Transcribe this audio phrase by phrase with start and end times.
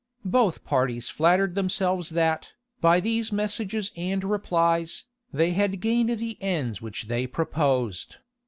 [0.25, 6.81] []Both parties flattered themselves that, by these messages and replies, they had gained the ends
[6.81, 8.15] which they proposed.